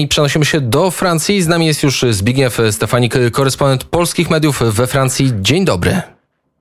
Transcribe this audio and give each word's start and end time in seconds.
I 0.00 0.08
przenosimy 0.08 0.44
się 0.44 0.60
do 0.60 0.90
Francji. 0.90 1.42
Z 1.42 1.48
nami 1.48 1.66
jest 1.66 1.82
już 1.82 2.04
Zbigniew 2.10 2.58
Stefanik, 2.70 3.14
korespondent 3.32 3.84
polskich 3.84 4.30
mediów 4.30 4.74
we 4.74 4.86
Francji. 4.86 5.32
Dzień 5.40 5.64
dobry. 5.64 6.02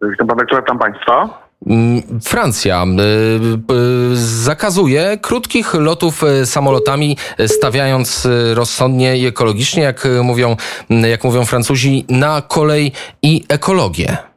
Witam 0.01 0.27
pana, 0.27 0.43
witam 0.61 0.79
państwa. 0.79 1.49
Mm, 1.67 2.01
Francja 2.23 2.83
y, 2.83 3.73
y, 3.73 4.15
zakazuje 4.15 5.17
krótkich 5.21 5.73
lotów 5.73 6.23
y, 6.23 6.45
samolotami, 6.45 7.17
stawiając 7.47 8.27
rozsądnie 8.53 9.17
i 9.17 9.25
ekologicznie, 9.25 9.83
jak 9.83 10.07
mówią, 10.23 10.55
jak 10.89 11.23
mówią 11.23 11.45
Francuzi, 11.45 12.05
na 12.09 12.41
kolej 12.41 12.91
i 13.21 13.45
ekologię 13.49 14.28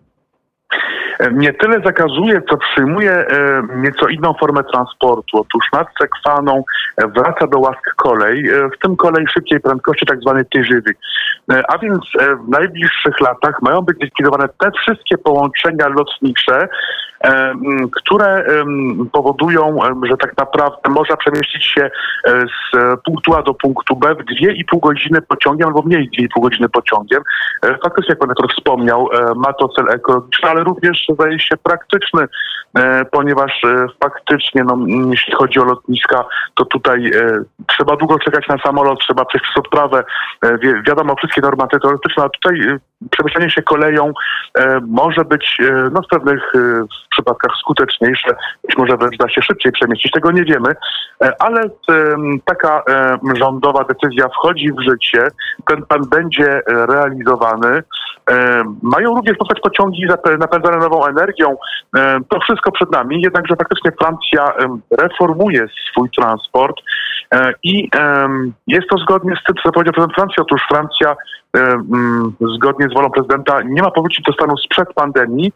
nie 1.32 1.52
tyle 1.52 1.80
zakazuje, 1.84 2.42
co 2.50 2.56
przyjmuje 2.56 3.12
e, 3.12 3.62
nieco 3.76 4.08
inną 4.08 4.34
formę 4.40 4.64
transportu. 4.64 5.38
Otóż 5.40 5.66
nad 5.72 5.88
Sekwaną 6.00 6.64
e, 6.96 7.08
wraca 7.08 7.46
do 7.46 7.58
łask 7.58 7.94
kolej, 7.96 8.48
e, 8.48 8.68
w 8.68 8.78
tym 8.82 8.96
kolej 8.96 9.26
szybkiej 9.28 9.60
prędkości, 9.60 10.06
tak 10.06 10.20
zwany 10.20 10.44
TGV. 10.44 10.90
A 11.68 11.78
więc 11.78 12.00
w 12.46 12.48
najbliższych 12.48 13.20
latach 13.20 13.62
mają 13.62 13.80
być 13.80 13.96
likwidowane 14.00 14.48
te 14.58 14.70
wszystkie 14.70 15.18
połączenia 15.18 15.88
lotnicze, 15.88 16.68
które 17.96 18.44
powodują, 19.12 19.78
że 20.02 20.16
tak 20.16 20.36
naprawdę 20.36 20.90
można 20.90 21.16
przemieścić 21.16 21.64
się 21.66 21.90
z 22.26 22.76
punktu 23.04 23.34
A 23.34 23.42
do 23.42 23.54
punktu 23.54 23.96
B 23.96 24.14
w 24.14 24.18
2,5 24.18 24.80
godziny 24.80 25.22
pociągiem 25.22 25.68
albo 25.68 25.82
mniej 25.82 26.00
niż 26.00 26.30
2,5 26.30 26.42
godziny 26.42 26.68
pociągiem. 26.68 27.22
Faktycznie, 27.62 28.08
jak 28.08 28.18
pan 28.18 28.48
wspomniał, 28.56 29.08
ma 29.36 29.52
to 29.52 29.68
cel 29.68 29.88
ekologiczny, 29.90 30.48
ale 30.48 30.64
również 30.64 31.01
zdaje 31.08 31.40
się 31.40 31.56
praktyczny, 31.56 32.24
e, 32.74 33.04
ponieważ 33.04 33.64
e, 33.64 33.86
faktycznie, 34.04 34.64
no, 34.64 34.78
jeśli 35.10 35.34
chodzi 35.34 35.60
o 35.60 35.64
lotniska, 35.64 36.24
to 36.54 36.64
tutaj 36.64 37.06
e, 37.06 37.42
trzeba 37.66 37.96
długo 37.96 38.18
czekać 38.18 38.48
na 38.48 38.58
samolot, 38.58 39.00
trzeba 39.00 39.24
przejść 39.24 39.44
przez 39.44 39.56
odprawę. 39.56 40.04
Wi 40.60 40.68
wiadomo, 40.86 41.14
wszystkie 41.14 41.40
normaty 41.40 41.80
teoretyczne, 41.80 42.24
a 42.24 42.28
tutaj 42.28 42.78
przemieszczanie 43.10 43.50
się 43.50 43.62
koleją 43.62 44.12
może 44.88 45.24
być 45.24 45.58
no, 45.92 46.02
w 46.02 46.06
pewnych 46.06 46.52
przypadkach 47.10 47.52
skuteczniejsze, 47.60 48.34
być 48.68 48.76
może 48.76 48.96
wręcz 48.96 49.16
da 49.16 49.28
się 49.28 49.42
szybciej 49.42 49.72
przemieścić, 49.72 50.12
tego 50.12 50.30
nie 50.30 50.44
wiemy, 50.44 50.74
ale 51.38 51.60
taka 52.44 52.82
rządowa 53.34 53.84
decyzja 53.84 54.28
wchodzi 54.28 54.72
w 54.72 54.90
życie, 54.90 55.28
ten 55.66 55.86
plan 55.86 56.02
będzie 56.10 56.60
realizowany. 56.66 57.82
Mają 58.82 59.14
również 59.14 59.36
powstać 59.36 59.60
pociągi 59.60 60.06
napędzane 60.38 60.76
nową 60.76 60.91
energią. 61.08 61.56
E, 61.96 62.18
to 62.28 62.40
wszystko 62.40 62.72
przed 62.72 62.92
nami, 62.92 63.22
jednakże 63.22 63.56
faktycznie 63.56 63.90
Francja 64.00 64.52
reformuje 64.98 65.66
swój 65.90 66.10
transport 66.10 66.76
e, 67.34 67.52
i 67.62 67.90
jest 68.66 68.88
to 68.88 68.98
zgodnie 68.98 69.34
z 69.42 69.44
tym, 69.44 69.56
co 69.62 69.72
powiedział 69.72 69.92
prezydent 69.92 70.14
Francji. 70.14 70.36
Otóż 70.40 70.62
Francja 70.68 71.16
zgodnie 72.56 72.88
z 72.88 72.94
wolą 72.94 73.10
prezydenta 73.10 73.62
nie 73.62 73.82
ma 73.82 73.90
powrócić 73.90 74.24
do 74.26 74.32
stanu 74.32 74.56
sprzed 74.56 74.94
pandemii, 74.94 75.52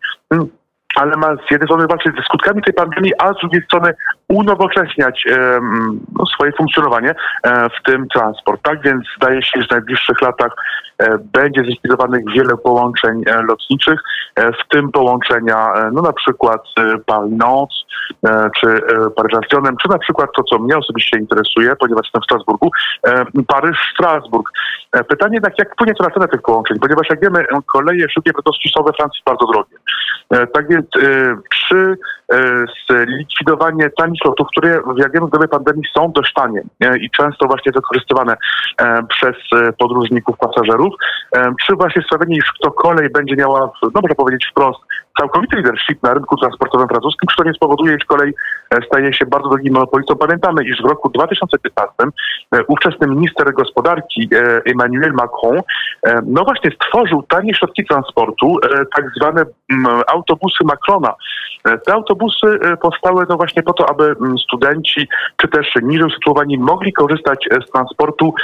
ale 0.96 1.16
ma 1.16 1.26
z 1.26 1.50
jednej 1.50 1.68
strony 1.68 1.86
walczyć 1.86 2.16
ze 2.16 2.22
skutkami 2.22 2.62
tej 2.62 2.74
pandemii, 2.74 3.12
a 3.18 3.32
z 3.32 3.40
drugiej 3.40 3.62
strony 3.62 3.94
unowocześniać 4.28 5.26
e, 5.26 5.60
no, 6.18 6.26
swoje 6.26 6.52
funkcjonowanie, 6.52 7.14
e, 7.42 7.68
w 7.70 7.82
tym 7.84 8.08
transport. 8.08 8.62
Tak 8.62 8.82
więc 8.82 9.04
zdaje 9.16 9.42
się, 9.42 9.60
że 9.60 9.66
w 9.66 9.70
najbliższych 9.70 10.22
latach 10.22 10.52
e, 10.98 11.18
będzie 11.18 11.60
zlikwidowanych 11.60 12.24
wiele 12.34 12.56
połączeń 12.56 13.22
e, 13.26 13.42
lotniczych, 13.42 14.00
e, 14.36 14.52
w 14.52 14.68
tym 14.68 14.92
połączenia 14.92 15.72
e, 15.74 15.90
no 15.92 16.02
na 16.02 16.12
przykład 16.12 16.62
Paris-Nantes 17.06 17.76
czy 18.60 18.66
Paryż-Lyonem, 19.16 19.76
czy 19.82 19.88
na 19.88 19.98
przykład 19.98 20.30
to, 20.36 20.42
co 20.42 20.58
mnie 20.58 20.78
osobiście 20.78 21.18
interesuje, 21.18 21.76
ponieważ 21.76 22.06
jestem 22.06 22.22
w 22.22 22.24
Strasburgu, 22.24 22.70
Paryż-Strasburg. 23.46 24.50
Pytanie 25.08 25.34
jednak, 25.34 25.58
jak 25.58 25.72
wpłynie 25.72 25.94
to 25.94 26.04
na 26.04 26.10
cenę 26.10 26.28
tych 26.28 26.42
połączeń, 26.42 26.78
ponieważ 26.78 27.10
jak 27.10 27.20
wiemy, 27.20 27.46
koleje 27.66 28.08
szybkiej 28.08 28.32
prędkości 28.32 28.70
są 28.76 28.84
we 28.84 28.92
Francji 28.92 29.22
bardzo 29.26 29.46
drogie. 29.46 29.76
Tak 30.52 30.68
więc 30.68 30.85
przy 31.50 31.96
zlikwidowanie 32.88 33.90
tanich 33.90 34.24
lotów, 34.24 34.48
które 34.48 34.80
jak 34.96 35.12
wiemy 35.12 35.26
w 35.26 35.30
dobie 35.30 35.48
pandemii 35.48 35.82
są 35.96 36.12
dość 36.12 36.32
tanie 36.32 36.62
i 37.00 37.10
często 37.10 37.46
właśnie 37.46 37.72
wykorzystywane 37.72 38.36
przez 39.08 39.36
podróżników, 39.78 40.36
pasażerów, 40.38 40.94
czy 41.66 41.74
właśnie 41.74 42.02
sprawienie, 42.02 42.36
iż 42.36 42.50
to 42.62 42.70
kolej 42.70 43.10
będzie 43.10 43.36
miała, 43.36 43.60
no 43.82 43.90
można 44.02 44.14
powiedzieć 44.14 44.46
wprost, 44.50 44.80
całkowity 45.18 45.56
leadership 45.56 46.02
na 46.02 46.14
rynku 46.14 46.36
transportowym 46.36 46.88
francuskim, 46.88 47.28
czy 47.30 47.36
to 47.36 47.44
nie 47.44 47.54
spowoduje, 47.54 47.96
iż 47.96 48.04
kolej 48.04 48.34
staje 48.86 49.12
się 49.12 49.26
bardzo 49.26 49.48
drogim 49.48 49.74
monopolistą. 49.74 50.16
Pamiętamy, 50.16 50.64
iż 50.64 50.82
w 50.82 50.84
roku 50.84 51.08
2015 51.08 51.94
ówczesny 52.68 53.06
minister 53.06 53.52
gospodarki 53.52 54.28
Emmanuel 54.64 55.12
Macron 55.12 55.60
no 56.26 56.44
właśnie 56.44 56.70
stworzył 56.70 57.22
tanie 57.22 57.54
środki 57.54 57.84
transportu, 57.84 58.56
tak 58.94 59.04
zwane 59.16 59.44
autobusy 60.06 60.64
Macrona. 60.64 61.14
Te 61.86 61.92
autobusy 61.92 62.58
powstały 62.82 63.26
no 63.28 63.36
właśnie 63.36 63.62
po 63.62 63.72
to, 63.72 63.90
aby 63.90 64.04
mm, 64.04 64.38
studenci 64.38 65.08
czy 65.36 65.48
też 65.48 65.74
niżej 65.82 66.10
sytuowani 66.10 66.58
mogli 66.58 66.92
korzystać 66.92 67.48
z 67.68 67.70
transportu 67.72 68.34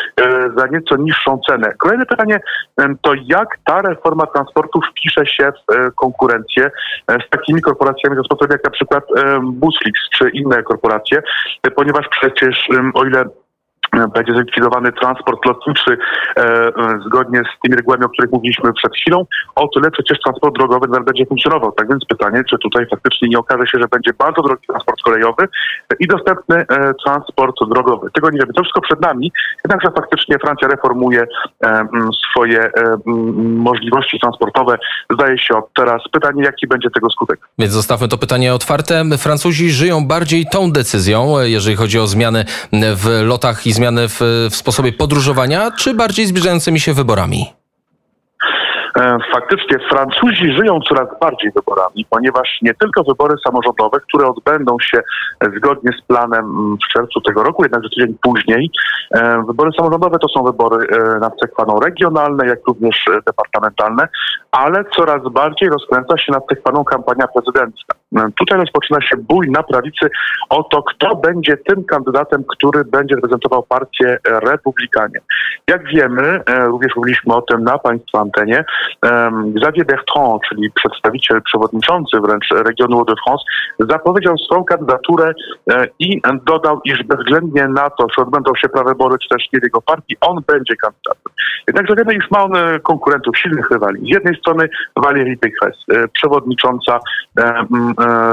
za 0.57 0.67
nieco 0.67 0.97
niższą 0.97 1.41
cenę. 1.49 1.73
Kolejne 1.79 2.07
pytanie 2.07 2.41
to 3.03 3.15
jak 3.25 3.59
ta 3.65 3.83
reforma 3.83 4.27
transportu 4.27 4.81
wpisze 4.91 5.27
się 5.27 5.53
w 5.69 5.95
konkurencję 5.95 6.71
E, 7.07 7.19
z 7.27 7.31
takimi 7.31 7.63
korporacjami 7.63 8.17
transportowymi 8.17 8.53
jak 8.53 8.65
na 8.65 8.71
przykład 8.71 9.05
Busflix 9.43 10.01
czy 10.13 10.31
inne 10.31 10.63
korporacje, 10.63 11.23
ponieważ 11.77 12.09
przecież 12.09 12.69
o 12.95 13.05
ile 13.05 13.25
będzie 13.93 14.33
zlikwidowany 14.35 14.93
transport 14.93 15.47
lotniczy 15.47 15.99
e, 16.37 16.43
e, 16.43 16.73
zgodnie 17.07 17.39
z 17.39 17.61
tymi 17.63 17.77
regułami, 17.77 18.05
o 18.05 18.09
których 18.09 18.33
mówiliśmy 18.33 18.73
przed 18.73 18.93
chwilą, 18.97 19.27
o 19.55 19.69
tyle 19.69 19.91
przecież 19.91 20.19
transport 20.21 20.55
drogowy 20.55 20.87
nadal 20.89 21.05
będzie 21.05 21.27
funkcjonował. 21.27 21.73
Tak 21.73 21.89
więc 21.89 22.05
pytanie, 22.05 22.43
czy 22.51 22.59
tutaj 22.59 22.87
faktycznie 22.91 23.29
nie 23.29 23.39
okaże 23.39 23.67
się, 23.67 23.79
że 23.79 23.89
będzie 23.89 24.13
bardzo 24.19 24.43
drogi 24.43 24.67
transport 24.67 25.03
kolejowy 25.03 25.49
i 26.01 26.07
dostępny 26.07 26.57
e, 26.57 26.95
transport 27.05 27.57
drogowy. 27.75 28.11
Tego 28.15 28.31
nie 28.31 28.39
wiemy. 28.39 28.53
To 28.53 28.63
wszystko 28.63 28.81
przed 28.81 29.01
nami, 29.01 29.33
jednakże 29.65 29.89
faktycznie 29.97 30.39
Francja 30.39 30.69
reformuje 30.69 31.27
e, 31.65 31.89
swoje 32.31 32.61
e, 32.61 32.71
możliwości 33.43 34.21
transportowe. 34.21 34.79
Zdaje 35.13 35.39
się 35.39 35.57
od 35.57 35.75
teraz. 35.75 36.03
Pytanie, 36.13 36.45
jaki 36.45 36.67
będzie 36.67 36.91
tego 36.91 37.11
skutek? 37.11 37.41
Więc 37.59 37.73
zostawmy 37.73 38.09
to 38.09 38.19
pytanie 38.19 38.55
otwarte. 38.55 39.05
Francuzi 39.19 39.71
żyją 39.71 40.07
bardziej 40.07 40.47
tą 40.53 40.73
decyzją, 40.73 41.35
jeżeli 41.43 41.77
chodzi 41.77 41.99
o 41.99 42.07
zmiany 42.07 42.45
w 42.73 43.23
lotach 43.25 43.67
i 43.67 43.73
zmiany 43.73 43.82
zmiany 43.83 44.09
w, 44.09 44.21
w 44.51 44.55
sposobie 44.55 44.93
podróżowania, 44.93 45.71
czy 45.71 45.95
bardziej 45.95 46.27
zbliżającymi 46.27 46.81
się 46.81 46.95
wyborami? 46.95 47.47
E, 48.97 49.19
faktycznie 49.33 49.79
Francuzi 49.91 50.53
żyją 50.57 50.81
coraz 50.89 51.09
bardziej 51.21 51.51
wyborami, 51.57 52.07
ponieważ 52.11 52.59
nie 52.63 52.75
tylko 52.75 53.05
wybory 53.05 53.35
samorządowe, 53.45 54.01
które 54.01 54.27
odbędą 54.27 54.77
się 54.81 55.03
zgodnie 55.57 55.91
z 56.03 56.07
planem 56.07 56.77
w 56.77 56.93
czerwcu 56.93 57.21
tego 57.21 57.43
roku, 57.43 57.63
jednakże 57.63 57.91
tydzień 57.91 58.17
później. 58.23 58.71
E, 59.15 59.43
wybory 59.47 59.71
samorządowe 59.79 60.19
to 60.19 60.29
są 60.29 60.45
wybory 60.45 60.87
e, 60.87 61.19
nad 61.19 61.33
Sekwaną 61.41 61.81
regionalne, 61.81 62.47
jak 62.47 62.59
również 62.67 63.05
departamentalne, 63.27 64.09
ale 64.53 64.85
coraz 64.97 65.23
bardziej 65.33 65.69
rozkręca 65.69 66.19
się 66.19 66.33
nad 66.33 66.43
Sekwaną 66.49 66.85
kampania 66.85 67.27
prezydencka. 67.29 68.02
Tutaj 68.39 68.59
rozpoczyna 68.59 69.01
się 69.01 69.17
bój 69.17 69.51
na 69.51 69.63
prawicy 69.63 70.11
o 70.49 70.63
to, 70.63 70.83
kto 70.83 71.17
będzie 71.17 71.57
tym 71.57 71.85
kandydatem, 71.85 72.45
który 72.49 72.85
będzie 72.85 73.15
reprezentował 73.15 73.63
partię 73.63 74.19
Republikanie. 74.25 75.21
Jak 75.69 75.87
wiemy, 75.87 76.41
również 76.67 76.97
mówiliśmy 76.97 77.35
o 77.35 77.43
tym 77.43 77.65
na 77.65 77.79
Państwa 77.79 78.21
antenie, 78.21 78.65
Xavier 79.57 79.87
Bertrand, 79.87 80.43
czyli 80.49 80.71
przedstawiciel, 80.71 81.43
przewodniczący 81.43 82.21
wręcz 82.21 82.49
regionu 82.51 82.97
Hauts-de-France, 82.97 83.45
zapowiedział 83.79 84.39
swoją 84.39 84.65
kandydaturę 84.65 85.33
e, 85.71 85.87
i 85.99 86.23
dodał, 86.47 86.81
iż 86.85 87.03
bezwzględnie 87.03 87.69
na 87.69 87.91
to, 87.91 88.07
czy 88.15 88.21
odbędą 88.21 88.55
się 88.55 88.69
prawybory, 88.69 89.19
czy 89.19 89.29
też 89.29 89.49
nie 89.53 89.61
w 89.61 89.63
jego 89.63 89.83
partii, 89.83 90.17
on 90.21 90.43
będzie 90.47 90.77
kandydatem. 90.77 91.33
Jednakże 91.67 91.95
wiemy, 91.97 92.15
iż 92.15 92.31
ma 92.31 92.45
on 92.45 92.57
e, 92.57 92.81
konkurentów, 92.81 93.39
silnych 93.39 93.71
rywali. 93.71 94.01
Z 94.07 94.09
jednej 94.09 94.37
strony 94.37 94.69
Valérie 94.97 95.37
Pécresse, 95.37 95.85
e, 95.93 96.09
przewodnicząca 96.09 96.99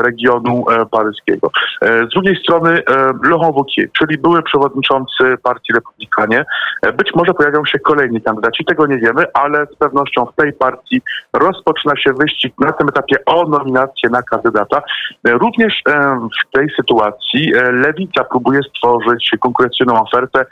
regionu 0.04 0.66
paryskiego. 0.92 1.52
Z 1.82 2.14
drugiej 2.14 2.36
strony 2.36 2.82
Laurent 3.24 3.56
Wauquiez, 3.56 3.92
czyli 3.92 4.18
były 4.18 4.44
przewodniczący 4.44 5.38
partii 5.44 5.74
Republikanie. 5.74 6.46
Być 6.98 7.16
może 7.16 7.34
pojawią 7.34 7.66
się 7.66 7.80
kolejni 7.80 8.22
kandydaci, 8.22 8.66
tego 8.66 8.88
nie 8.88 8.98
wiemy, 8.98 9.26
ale 9.34 9.66
z 9.66 9.76
pewnością 9.76 10.26
w 10.26 10.36
tej 10.36 10.54
partii 10.54 11.02
rozpoczyna 11.34 11.96
się 11.96 12.14
wyścig 12.14 12.54
na 12.60 12.72
tym 12.72 12.90
etapie 12.90 13.26
o 13.26 13.44
nominację 13.44 14.10
na 14.10 14.22
kandydata. 14.22 14.82
Również 15.26 15.84
w 16.42 16.52
tej 16.52 16.70
sytuacji 16.76 17.56
e, 17.56 17.72
Lewica 17.72 18.24
próbuje 18.24 18.60
stworzyć 18.64 19.32
konkurencyjną 19.40 20.02
ofertę. 20.02 20.46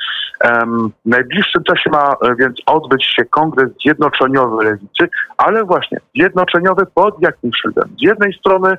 W 1.06 1.10
najbliższym 1.10 1.64
czasie 1.64 1.90
ma 1.90 2.12
e, 2.12 2.36
więc 2.36 2.58
odbyć 2.66 3.06
się 3.06 3.26
kongres 3.26 3.70
zjednoczeniowy 3.84 4.66
Lewicy, 4.66 5.10
ale 5.38 5.64
właśnie 5.64 5.98
zjednoczeniowy 6.16 6.86
pod 6.96 7.22
jakim 7.22 7.52
szyldem? 7.54 7.90
Z 8.00 8.02
jednej 8.02 8.34
strony 8.34 8.78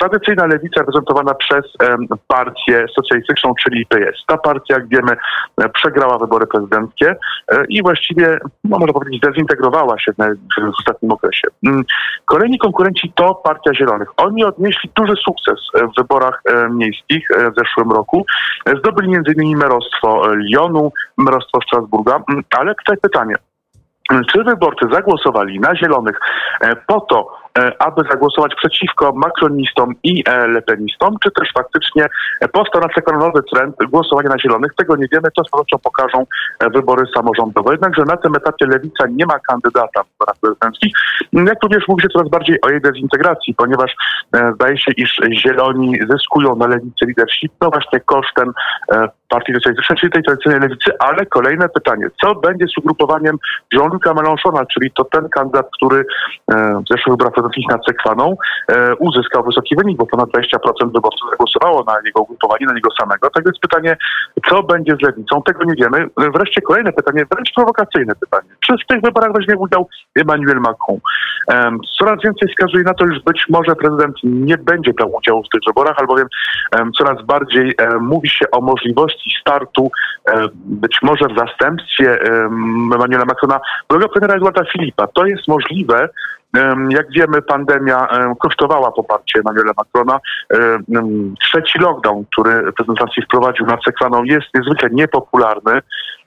tradycyjna 0.00 0.46
lewica 0.46 0.80
reprezentowana 0.80 1.34
przez 1.34 1.64
partię 2.28 2.86
socjalistyczną, 2.96 3.54
czyli 3.62 3.86
PS. 3.86 4.16
Ta 4.26 4.38
partia, 4.38 4.74
jak 4.74 4.88
wiemy, 4.88 5.16
przegrała 5.74 6.18
wybory 6.18 6.46
prezydenckie 6.46 7.16
i 7.68 7.82
właściwie, 7.82 8.38
no 8.64 8.78
można 8.78 8.92
powiedzieć, 8.92 9.20
dezintegrowała 9.20 9.98
się 9.98 10.12
w 10.12 10.78
ostatnim 10.78 11.12
okresie. 11.12 11.48
Mm, 11.66 11.84
kolejni 12.24 12.58
konkurenci 12.58 13.12
to 13.14 13.34
Partia 13.34 13.74
Zielonych. 13.74 14.08
Oni 14.16 14.44
odnieśli 14.44 14.90
duży 14.96 15.14
sukces 15.24 15.60
w 15.74 16.00
wyborach 16.00 16.42
miejskich 16.70 17.28
w 17.28 17.58
zeszłym 17.58 17.92
roku. 17.92 18.26
Zdobyli 18.78 19.16
m.in. 19.16 19.58
merostwo 19.58 20.26
Lyonu, 20.26 20.92
merostwo 21.18 21.58
Strasburga, 21.66 22.22
mm, 22.30 22.44
ale 22.58 22.74
tutaj 22.74 22.96
pytanie. 22.96 23.34
Czy 24.32 24.44
wyborcy 24.44 24.86
zagłosowali 24.92 25.60
na 25.60 25.76
zielonych 25.76 26.18
e, 26.60 26.76
po 26.76 27.00
to, 27.00 27.41
E, 27.41 27.41
aby 27.78 28.02
zagłosować 28.10 28.54
przeciwko 28.54 29.12
makronistom 29.12 29.94
i 30.02 30.24
e, 30.26 30.46
lepenistom, 30.48 31.16
czy 31.22 31.30
też 31.30 31.48
faktycznie 31.54 32.06
powstał 32.52 32.80
na 32.80 33.18
nowy 33.18 33.42
trend 33.42 33.76
głosowania 33.90 34.28
na 34.28 34.38
zielonych. 34.38 34.74
Tego 34.76 34.96
nie 34.96 35.06
wiemy, 35.12 35.28
to 35.36 35.44
z 35.44 35.50
pewnością 35.50 35.78
pokażą 35.78 36.26
e, 36.58 36.70
wybory 36.70 37.06
samorządowe. 37.16 37.72
Jednakże 37.72 38.02
na 38.02 38.16
tym 38.16 38.36
etapie 38.36 38.66
lewica 38.66 39.06
nie 39.10 39.26
ma 39.26 39.38
kandydata 39.38 40.02
w 40.02 40.06
wyborach 40.12 40.36
prezydenckich. 40.40 40.92
Jak 41.32 41.62
również 41.62 41.88
mówi 41.88 42.02
się 42.02 42.08
coraz 42.08 42.28
bardziej 42.28 42.60
o 42.60 42.70
jej 42.70 42.80
dezintegracji, 42.80 43.54
ponieważ 43.54 43.94
zdaje 44.54 44.78
się, 44.78 44.92
iż 44.96 45.20
zieloni 45.32 45.98
zyskują 46.10 46.56
na 46.56 46.66
lewicy 46.66 47.06
leadership, 47.06 47.52
no 47.60 47.70
właśnie 47.70 48.00
kosztem 48.00 48.52
partii 49.28 49.52
socjalistycznej, 49.54 49.98
czyli 49.98 50.12
tej 50.12 50.22
tradycyjnej 50.22 50.60
lewicy, 50.60 50.90
ale 50.98 51.26
kolejne 51.26 51.68
pytanie, 51.68 52.06
co 52.20 52.34
będzie 52.34 52.66
z 52.66 52.78
ugrupowaniem 52.78 53.36
Jean-Luc'a 53.74 54.66
czyli 54.74 54.90
to 54.90 55.04
ten 55.04 55.28
kandydat, 55.28 55.66
który 55.76 56.04
w 56.48 56.88
zeszłych 56.90 57.12
wyborach 57.12 57.34
prezydenckich 57.42 57.68
nad 57.70 57.86
Sekwaną 57.86 58.36
e, 58.68 58.94
uzyskał 58.94 59.44
wysoki 59.44 59.76
wynik, 59.76 59.98
bo 59.98 60.06
ponad 60.06 60.28
20% 60.28 60.92
wyborców 60.92 61.30
zagłosowało 61.30 61.84
na 61.84 61.94
jego 62.04 62.20
ugrupowanie, 62.20 62.66
na 62.66 62.72
niego 62.72 62.90
samego. 63.00 63.30
Tak 63.30 63.44
więc 63.44 63.58
pytanie, 63.58 63.96
co 64.48 64.62
będzie 64.62 64.96
z 64.96 65.02
lewicą, 65.02 65.42
tego 65.42 65.64
nie 65.64 65.74
wiemy. 65.74 66.08
Wreszcie 66.34 66.60
kolejne 66.60 66.92
pytanie, 66.92 67.26
wręcz 67.32 67.52
prowokacyjne 67.54 68.14
pytanie. 68.14 68.48
Czy 68.60 68.74
w 68.84 68.86
tych 68.86 69.00
wyborach 69.02 69.32
weźmie 69.32 69.56
udział 69.56 69.88
Emmanuel 70.16 70.60
Macron? 70.60 70.98
Coraz 71.98 72.22
więcej 72.24 72.48
wskazuje 72.48 72.84
na 72.84 72.94
to, 72.94 73.04
że 73.06 73.20
być 73.26 73.44
może 73.48 73.76
prezydent 73.76 74.16
nie 74.24 74.58
będzie 74.58 74.92
brał 74.92 75.14
udziału 75.14 75.42
w 75.42 75.48
tych 75.48 75.60
wyborach, 75.66 75.98
albowiem 75.98 76.26
coraz 76.98 77.22
bardziej 77.22 77.74
mówi 78.00 78.28
się 78.28 78.50
o 78.50 78.60
możliwości 78.60 79.30
startu 79.40 79.90
być 80.54 80.98
może 81.02 81.24
w 81.26 81.38
zastępstwie 81.38 82.22
Emmanuela 82.92 83.24
Macrona 83.24 83.60
byłego 83.88 84.08
premiera 84.08 84.34
Eduarda 84.34 84.64
Filipa. 84.72 85.06
To 85.06 85.26
jest 85.26 85.48
możliwe, 85.48 86.08
jak 86.88 87.10
wiemy, 87.10 87.42
pandemia 87.42 88.08
kosztowała 88.40 88.92
poparcie 88.92 89.38
Emmanuela 89.38 89.72
Macrona. 89.76 90.20
Trzeci 91.40 91.78
lockdown, 91.78 92.24
który 92.32 92.72
prezydent 92.72 92.98
Francji 92.98 93.22
wprowadził 93.22 93.66
nad 93.66 93.84
Sekwaną 93.84 94.24
jest 94.24 94.46
niezwykle 94.54 94.88
niepopularny. 94.92 95.82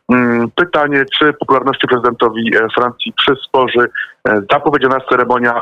Mm, 0.10 0.52
pytanie, 0.56 1.06
czy 1.20 1.34
popularności 1.34 1.88
prezydentowi 1.88 2.56
e, 2.56 2.68
Francji 2.76 3.14
przysporzy 3.14 3.90
e, 4.28 4.42
zapowiedziana 4.52 4.98
ceremonia 5.10 5.62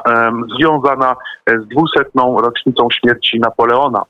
związana 0.58 1.16
e, 1.46 1.60
z 1.60 1.68
dwusetną 1.68 2.42
rocznicą 2.42 2.88
śmierci 2.92 3.40
Napoleona. 3.40 4.02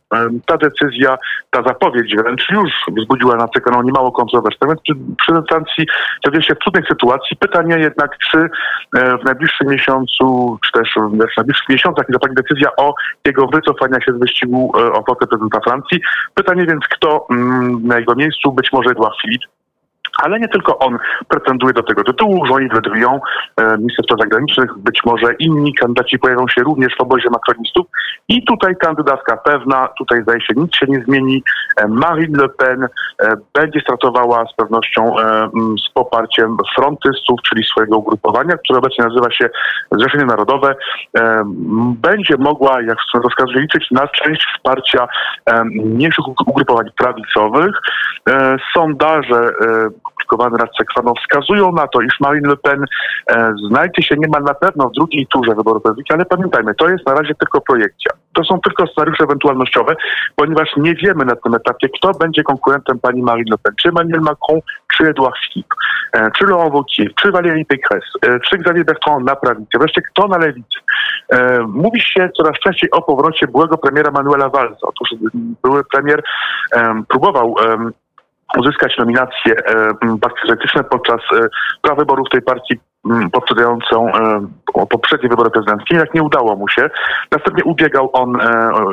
Ta 0.45 0.57
decyzja, 0.57 1.17
ta 1.51 1.63
zapowiedź 1.63 2.15
wręcz 2.15 2.49
już 2.49 2.69
wzbudziła 2.97 3.35
na 3.35 3.47
CKN 3.47 3.85
niemało 3.85 4.11
kontrowersji. 4.11 4.67
Więc 4.67 4.79
prezydent 5.25 5.49
Francji 5.49 5.85
znajduje 6.23 6.43
się 6.43 6.55
w 6.55 6.59
trudnej 6.59 6.83
sytuacji. 6.89 7.37
Pytanie 7.37 7.79
jednak, 7.79 8.17
czy 8.17 8.49
w 8.93 9.25
najbliższym 9.25 9.67
miesiącu, 9.67 10.57
czy 10.65 10.71
też 10.71 10.93
w 11.11 11.37
najbliższych 11.37 11.69
miesiącach 11.69 12.09
nie 12.09 12.13
zapadnie 12.13 12.35
decyzja 12.35 12.69
o 12.77 12.93
jego 13.25 13.47
wycofania 13.47 14.01
się 14.01 14.11
z 14.11 14.19
wyścigu 14.19 14.71
o 14.93 15.15
prezydenta 15.15 15.59
Francji. 15.59 16.01
Pytanie 16.33 16.65
więc, 16.65 16.83
kto 16.87 17.27
mm, 17.31 17.87
na 17.87 17.99
jego 17.99 18.15
miejscu, 18.15 18.51
być 18.51 18.71
może 18.73 18.89
Edouard 18.89 19.15
Philippe, 19.21 19.47
ale 20.17 20.39
nie 20.39 20.47
tylko 20.47 20.79
on 20.79 20.97
pretenduje 21.27 21.73
do 21.73 21.83
tego 21.83 22.03
tytułu, 22.03 22.45
Jean-Yves 22.45 22.73
Le 22.73 22.81
Drian, 22.81 23.19
e, 23.57 23.77
minister 23.77 24.05
spraw 24.05 24.19
zagranicznych, 24.19 24.77
być 24.77 24.99
może 25.05 25.33
inni 25.33 25.73
kandydaci 25.73 26.19
pojawią 26.19 26.47
się 26.47 26.61
również 26.61 26.95
w 26.97 27.01
obozie 27.01 27.29
makronistów. 27.29 27.85
I 28.27 28.45
tutaj 28.45 28.75
kandydatka 28.75 29.37
pewna, 29.37 29.87
tutaj 29.97 30.23
zdaje 30.23 30.41
się 30.41 30.53
nic 30.55 30.75
się 30.75 30.85
nie 30.89 31.03
zmieni, 31.03 31.43
e, 31.77 31.87
Marine 31.87 32.41
Le 32.41 32.49
Pen 32.49 32.83
e, 32.83 33.35
będzie 33.53 33.79
startowała 33.79 34.45
z 34.45 34.55
pewnością 34.55 35.15
z 35.87 35.93
poparciem 35.93 36.57
frontystów, 36.75 37.39
czyli 37.49 37.63
swojego 37.63 37.97
ugrupowania, 37.97 38.57
które 38.57 38.79
obecnie 38.79 39.05
nazywa 39.05 39.31
się 39.31 39.49
Zrzeszenie 39.91 40.25
Narodowe, 40.25 40.75
będzie 42.01 42.37
mogła, 42.37 42.81
jak 42.81 42.97
rozkazuje, 43.13 43.61
liczyć 43.61 43.91
na 43.91 44.07
część 44.07 44.45
wsparcia 44.55 45.07
mniejszych 45.63 46.27
ugrupowań 46.47 46.85
prawicowych. 46.97 47.81
Sondaże 48.73 49.53
opublikowane 50.05 50.57
nad 50.57 50.77
Sekwaną 50.77 51.13
wskazują 51.13 51.71
na 51.71 51.87
to, 51.87 52.01
iż 52.01 52.19
Marine 52.19 52.49
Le 52.49 52.57
Pen 52.57 52.85
e, 53.29 53.53
znajdzie 53.67 54.03
się 54.03 54.15
niemal 54.17 54.43
na 54.43 54.53
pewno 54.53 54.89
w 54.89 54.91
drugiej 54.91 55.27
turze 55.27 55.55
wyborów 55.55 55.83
prezydenckich, 55.83 56.15
ale 56.15 56.25
pamiętajmy, 56.25 56.75
to 56.75 56.89
jest 56.89 57.05
na 57.07 57.13
razie 57.13 57.35
tylko 57.35 57.61
projekcja. 57.61 58.11
To 58.33 58.43
są 58.43 58.59
tylko 58.59 58.87
scenariusze 58.87 59.23
ewentualnościowe, 59.23 59.95
ponieważ 60.35 60.69
nie 60.77 60.95
wiemy 60.95 61.25
na 61.25 61.35
tym 61.35 61.53
etapie, 61.53 61.89
kto 61.89 62.11
będzie 62.11 62.43
konkurentem 62.43 62.99
pani 62.99 63.23
Marine 63.23 63.51
Le 63.51 63.57
Pen, 63.57 63.73
czy 63.75 63.89
Emmanuel 63.89 64.21
Macron, 64.21 64.59
czy 64.97 65.09
Edouard 65.09 65.35
Philippe, 65.37 65.75
e, 66.13 66.31
czy 66.37 66.45
Laurent 66.45 66.73
Wauquiez, 66.73 67.07
czy 67.21 67.31
Valérie 67.31 67.65
Pécresse, 67.65 68.11
e, 68.21 68.39
czy 68.39 68.55
Xavier 68.55 68.85
Bertrand 68.85 69.25
na 69.25 69.35
prawicy, 69.35 69.77
wreszcie 69.79 70.01
kto 70.01 70.27
na 70.27 70.37
lewicy. 70.37 70.79
E, 71.29 71.59
mówi 71.59 72.01
się 72.01 72.29
coraz 72.37 72.59
częściej 72.59 72.91
o 72.91 73.01
powrocie 73.01 73.47
byłego 73.47 73.77
premiera 73.77 74.11
Manuela 74.11 74.49
Valsa. 74.49 74.77
Otóż 74.81 75.09
były 75.63 75.83
premier 75.83 76.23
próbował 77.09 77.55
uzyskać 78.59 78.97
nominację 78.97 79.55
e, 79.55 80.17
partii 80.21 80.39
socjalistyczne 80.41 80.83
podczas 80.83 81.19
e, 81.35 81.47
prawyborów 81.81 82.29
tej 82.31 82.41
partii 82.41 82.79
poprzedzającą 83.31 84.13
e, 84.13 84.47
poprzednie 84.89 85.29
wybory 85.29 85.49
prezydenckie. 85.49 85.95
Jak 85.95 86.13
nie 86.13 86.23
udało 86.23 86.55
mu 86.55 86.67
się, 86.67 86.89
następnie 87.31 87.63
ubiegał 87.63 88.09
on 88.13 88.37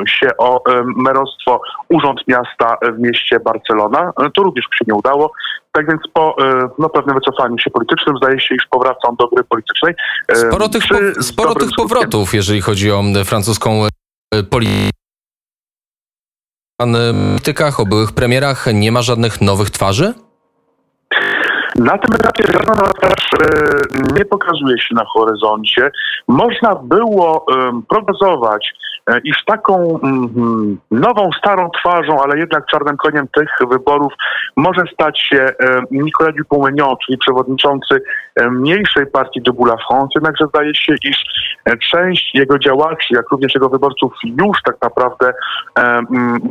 się 0.07 0.29
o 0.37 0.63
merostwo 0.95 1.61
Urząd 1.89 2.27
Miasta 2.27 2.77
w 2.81 2.99
mieście 2.99 3.39
Barcelona. 3.39 4.11
To 4.35 4.43
również 4.43 4.65
mu 4.65 4.73
się 4.73 4.85
nie 4.87 4.95
udało. 4.95 5.31
Tak 5.71 5.87
więc 5.87 6.01
po 6.13 6.35
no, 6.79 6.89
pewnym 6.89 7.15
wycofaniu 7.15 7.57
się 7.57 7.69
politycznym 7.69 8.17
zdaje 8.17 8.39
się, 8.39 8.55
iż 8.55 8.65
powraca 8.69 9.07
on 9.07 9.15
do 9.15 9.27
gry 9.27 9.43
politycznej. 9.43 9.93
Sporo 10.33 10.69
tych, 10.69 10.83
po, 10.87 11.23
sporo 11.23 11.55
tych 11.55 11.69
powrotów, 11.77 12.33
jeżeli 12.33 12.61
chodzi 12.61 12.91
o 12.91 13.03
francuską 13.25 13.87
politykę 14.49 15.00
politykach, 16.85 17.79
o 17.79 17.85
byłych 17.85 18.11
premierach 18.11 18.65
nie 18.73 18.91
ma 18.91 19.01
żadnych 19.01 19.41
nowych 19.41 19.69
twarzy? 19.69 20.13
Na 21.83 21.97
tym 21.97 22.15
etapie 22.15 22.43
żadna 22.53 22.75
nowa 22.75 22.93
twarz 22.93 23.29
e, 23.33 24.17
nie 24.17 24.25
pokazuje 24.25 24.79
się 24.79 24.95
na 24.95 25.05
horyzoncie. 25.05 25.91
Można 26.27 26.75
było 26.75 27.45
prognozować, 27.89 28.73
e, 29.07 29.19
iż 29.23 29.45
taką 29.45 29.99
mm, 30.03 30.77
nową, 30.91 31.29
starą 31.37 31.69
twarzą, 31.69 32.23
ale 32.23 32.39
jednak 32.39 32.65
czarnym 32.65 32.97
koniem 32.97 33.27
tych 33.27 33.49
wyborów 33.69 34.13
może 34.55 34.81
stać 34.93 35.21
się 35.21 35.37
e, 35.37 35.81
Nicolas 35.91 36.35
Dupont-Aignan, 36.35 36.95
czyli 37.05 37.17
przewodniczący 37.17 38.01
mniejszej 38.51 39.07
partii 39.07 39.41
de 39.41 39.51
la 39.51 39.77
France. 39.87 40.09
Jednakże 40.15 40.45
zdaje 40.47 40.75
się, 40.75 40.95
iż 41.03 41.25
część 41.91 42.35
jego 42.35 42.59
działaczy, 42.59 43.07
jak 43.09 43.29
również 43.31 43.55
jego 43.55 43.69
wyborców 43.69 44.13
już 44.23 44.61
tak 44.65 44.75
naprawdę 44.81 45.33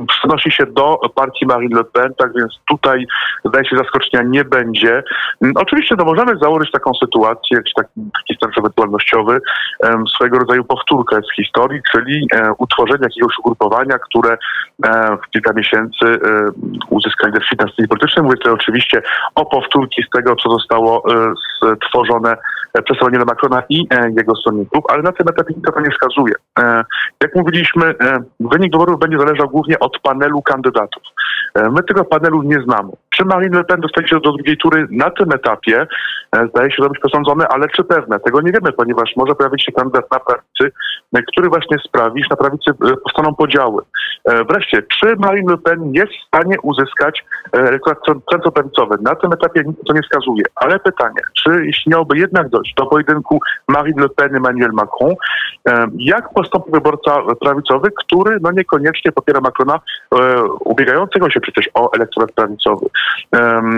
przenosi 0.08 0.50
się 0.50 0.66
do 0.66 0.98
partii 1.14 1.46
Marine 1.46 1.76
Le 1.76 1.84
Pen, 1.84 2.14
tak 2.14 2.32
więc 2.36 2.60
tutaj 2.68 3.06
zdaje 3.44 3.64
się 3.64 3.76
zaskoczenia 3.76 4.22
nie 4.22 4.44
będzie. 4.44 5.02
Mm, 5.42 5.54
oczywiście 5.56 5.94
no, 5.98 6.04
możemy 6.04 6.38
założyć 6.42 6.70
taką 6.70 6.90
sytuację, 6.94 7.62
czy 7.62 7.74
taki, 7.74 7.90
taki 8.40 8.60
ewentualnościowy, 8.60 9.40
swojego 10.14 10.38
rodzaju 10.38 10.64
powtórkę 10.64 11.20
z 11.22 11.36
historii, 11.36 11.80
czyli 11.92 12.28
e, 12.34 12.52
utworzenie 12.58 13.02
jakiegoś 13.02 13.38
ugrupowania, 13.38 13.98
które 13.98 14.36
e, 14.84 15.16
w 15.16 15.30
kilka 15.30 15.52
miesięcy 15.52 16.06
e, 16.06 16.18
uzyska 16.90 17.26
leadership 17.26 17.60
na 17.60 17.72
scenie 17.72 17.88
politycznej. 17.88 18.24
Mówię 18.24 18.36
tutaj 18.36 18.52
oczywiście 18.52 19.02
o 19.34 19.46
powtórki 19.46 20.02
z 20.02 20.10
tego, 20.10 20.36
co 20.36 20.50
zostało 20.50 21.02
stworzone 21.86 22.36
przez 22.84 22.98
Emmanuela 23.00 23.24
Macrona 23.24 23.62
i 23.68 23.86
jego 24.16 24.36
stronników, 24.36 24.84
ale 24.88 25.02
na 25.02 25.12
tym 25.12 25.28
etapie 25.28 25.54
nic 25.56 25.74
to 25.74 25.80
nie 25.80 25.90
wskazuje. 25.90 26.34
Jak 27.22 27.34
mówiliśmy, 27.34 27.94
wynik 28.40 28.72
wyborów 28.72 29.00
będzie 29.00 29.18
zależał 29.18 29.48
głównie 29.48 29.78
od 29.78 29.98
panelu 29.98 30.42
kandydatów. 30.42 31.02
My 31.54 31.82
tego 31.82 32.04
panelu 32.04 32.42
nie 32.42 32.60
znamy. 32.60 32.90
Czy 33.10 33.24
Marine 33.24 33.58
Le 33.58 33.64
Pen 33.64 33.80
dostanie 33.80 34.08
się 34.08 34.20
do 34.20 34.32
drugiej 34.32 34.56
tury 34.56 34.88
na 35.00 35.10
tym 35.10 35.32
etapie 35.32 35.86
e, 36.36 36.48
zdaje 36.48 36.70
się, 36.70 36.82
że 36.82 36.88
być 36.88 36.98
przesądzone, 36.98 37.48
ale 37.48 37.68
czy 37.68 37.84
pewne? 37.84 38.20
Tego 38.20 38.40
nie 38.40 38.52
wiemy, 38.52 38.72
ponieważ 38.72 39.10
może 39.16 39.34
pojawić 39.34 39.64
się 39.64 39.72
kandydat 39.72 40.10
na 40.12 40.20
prawicy, 40.20 40.76
e, 41.16 41.22
który 41.22 41.48
właśnie 41.48 41.76
sprawi, 41.88 42.22
że 42.22 42.28
na 42.30 42.36
prawicy 42.36 42.70
e, 42.70 42.96
powstaną 43.04 43.34
podziały. 43.34 43.82
E, 44.24 44.44
Wreszcie, 44.44 44.82
czy 44.82 45.16
Marine 45.16 45.52
Le 45.52 45.58
Pen 45.58 45.92
jest 45.92 46.12
w 46.12 46.26
stanie 46.26 46.56
uzyskać 46.62 47.24
elektorat 47.52 47.98
cen- 48.08 48.20
centroprawicowy? 48.30 48.96
Na 49.00 49.14
tym 49.14 49.32
etapie 49.32 49.62
nic 49.66 49.76
to 49.86 49.92
nie 49.92 50.02
wskazuje, 50.02 50.44
ale 50.54 50.78
pytanie, 50.78 51.20
czy 51.34 51.66
jeśli 51.66 51.90
miałoby 51.92 52.18
jednak 52.18 52.48
dojść 52.48 52.74
do 52.74 52.86
pojedynku 52.86 53.40
Marine 53.68 54.02
Le 54.02 54.08
Pen 54.08 54.36
Emmanuel 54.36 54.72
Macron, 54.72 55.14
e, 55.68 55.86
jak 55.98 56.32
postąpi 56.34 56.70
wyborca 56.72 57.16
prawicowy, 57.40 57.88
który 58.04 58.38
no 58.40 58.50
niekoniecznie 58.50 59.12
popiera 59.12 59.40
Macrona, 59.40 59.80
e, 60.14 60.42
ubiegającego 60.44 61.30
się 61.30 61.40
przecież 61.40 61.70
o 61.74 61.92
elektorat 61.92 62.32
prawicowy. 62.32 62.86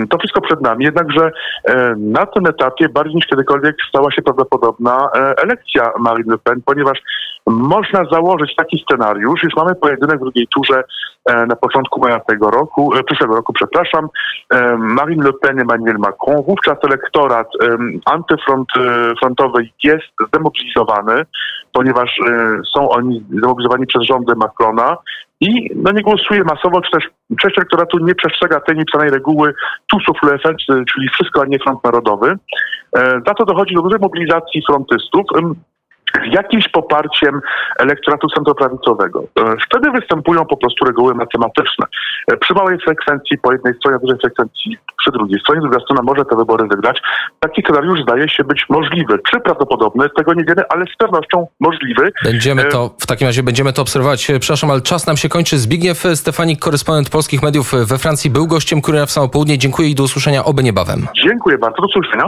To 0.09 0.17
wszystko 0.17 0.41
przed 0.41 0.61
nami, 0.61 0.85
jednakże 0.85 1.31
na 1.97 2.25
tym 2.25 2.45
etapie 2.45 2.89
bardziej 2.89 3.15
niż 3.15 3.27
kiedykolwiek 3.27 3.75
stała 3.89 4.11
się 4.11 4.21
prawdopodobna 4.21 5.09
elekcja 5.37 5.91
Marine 5.99 6.31
Le 6.31 6.37
Pen, 6.37 6.61
ponieważ 6.65 6.99
można 7.47 8.05
założyć 8.11 8.55
taki 8.55 8.83
scenariusz, 8.83 9.43
już 9.43 9.55
mamy 9.55 9.75
pojedynek 9.75 10.17
w 10.17 10.21
drugiej 10.21 10.47
turze 10.47 10.83
e, 11.25 11.45
na 11.45 11.55
początku 11.55 11.99
maja 11.99 12.19
tego 12.19 12.51
roku, 12.51 12.95
e, 12.95 13.03
przyszłego 13.03 13.35
roku, 13.35 13.53
przepraszam, 13.53 14.09
e, 14.49 14.77
Marine 14.77 15.23
Le 15.23 15.33
Pen, 15.33 15.59
Emmanuel 15.59 15.97
Macron, 15.97 16.43
wówczas 16.43 16.77
elektorat 16.83 17.47
antyfrontowy 18.05 19.69
jest 19.83 20.05
zdemobilizowany, 20.27 21.25
ponieważ 21.73 22.19
są 22.75 22.89
oni 22.89 23.25
zdemobilizowani 23.31 23.87
przez 23.87 24.03
rządy 24.03 24.35
Macrona 24.35 24.97
i 25.39 25.69
no 25.75 25.91
nie 25.91 26.01
głosuje 26.01 26.43
masowo, 26.43 26.81
czy 26.81 26.91
też 26.91 27.09
część 27.39 27.57
elektoratu 27.57 27.99
nie 27.99 28.15
przestrzega 28.15 28.59
tej 28.59 28.77
niepisanej 28.77 29.09
reguły 29.09 29.53
TUSów 29.91 30.17
LFN, 30.23 30.55
czyli 30.67 31.09
wszystko, 31.09 31.41
a 31.41 31.45
nie 31.45 31.59
front 31.59 31.83
narodowy. 31.83 32.37
Za 33.27 33.33
to 33.37 33.45
dochodzi 33.45 33.75
do 33.75 33.81
dużej 33.81 33.99
mobilizacji 33.99 34.63
frontystów. 34.67 35.25
Z 36.31 36.33
jakimś 36.33 36.67
poparciem 36.67 37.41
elektoratu 37.79 38.27
centroprawicowego. 38.35 39.23
E, 39.39 39.55
Wtedy 39.65 39.91
występują 39.91 40.45
po 40.45 40.57
prostu 40.57 40.85
reguły 40.85 41.15
matematyczne. 41.15 41.85
E, 42.31 42.37
Przy 42.37 42.53
małej 42.53 42.77
frekwencji 42.79 43.37
po 43.37 43.51
jednej 43.51 43.73
stronie, 43.73 43.97
dużej 44.01 44.19
frekwencji 44.19 44.77
przy 44.99 45.11
drugiej 45.11 45.39
stronie, 45.39 45.61
druga 45.61 45.79
strona 45.79 46.01
może 46.03 46.25
te 46.25 46.35
wybory 46.35 46.67
wygrać. 46.67 47.01
Taki 47.39 47.61
scenariusz 47.61 48.01
zdaje 48.01 48.29
się 48.29 48.43
być 48.43 48.65
możliwy. 48.69 49.19
Czy 49.31 49.39
prawdopodobny? 49.39 50.09
Tego 50.17 50.33
nie 50.33 50.43
wiemy, 50.43 50.63
ale 50.69 50.85
z 50.85 50.97
pewnością 50.97 51.47
możliwy. 51.59 52.11
Będziemy 52.23 52.61
E, 52.61 52.65
to, 52.65 52.95
w 52.99 53.05
takim 53.07 53.27
razie 53.27 53.43
będziemy 53.43 53.73
to 53.73 53.81
obserwować. 53.81 54.31
Przepraszam, 54.39 54.71
ale 54.71 54.81
czas 54.81 55.07
nam 55.07 55.17
się 55.17 55.29
kończy. 55.29 55.57
Zbigniew 55.57 55.97
Stefanik, 56.15 56.59
korespondent 56.59 57.09
polskich 57.09 57.43
mediów 57.43 57.71
we 57.87 57.97
Francji, 57.97 58.29
był 58.29 58.47
gościem 58.47 58.81
Kuriera 58.81 59.05
w 59.05 59.11
samo 59.11 59.29
południe. 59.29 59.57
Dziękuję 59.57 59.89
i 59.89 59.95
do 59.95 60.03
usłyszenia 60.03 60.45
oby 60.45 60.63
niebawem. 60.63 61.07
Dziękuję 61.23 61.57
bardzo. 61.57 61.77
Do 61.81 61.87
usłyszenia. 61.87 62.23